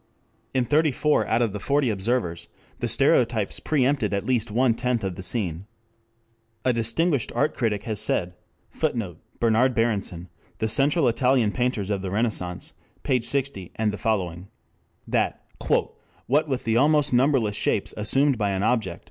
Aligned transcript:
In 0.55 0.65
thirty 0.65 0.89
four 0.91 1.27
out 1.27 1.43
of 1.43 1.53
the 1.53 1.59
forty 1.59 1.91
observers 1.91 2.47
the 2.79 2.87
stereotypes 2.87 3.59
preempted 3.59 4.15
at 4.15 4.25
least 4.25 4.49
one 4.49 4.73
tenth 4.73 5.03
of 5.03 5.13
the 5.13 5.21
scene. 5.21 5.67
A 6.65 6.73
distinguished 6.73 7.31
art 7.35 7.53
critic 7.53 7.83
has 7.83 8.01
said 8.01 8.33
[Footnote: 8.71 9.19
Bernard 9.39 9.75
Berenson, 9.75 10.27
The 10.57 10.67
Central 10.67 11.07
Italian 11.07 11.51
Painters 11.51 11.91
of 11.91 12.01
the 12.01 12.09
Renaissance, 12.09 12.73
pp. 13.03 13.23
60, 13.23 13.73
et 13.75 13.93
seq.] 13.93 14.39
that 15.07 15.45
"what 16.25 16.47
with 16.47 16.63
the 16.63 16.77
almost 16.77 17.13
numberless 17.13 17.55
shapes 17.55 17.93
assumed 17.95 18.39
by 18.39 18.49
an 18.49 18.63
object. 18.63 18.99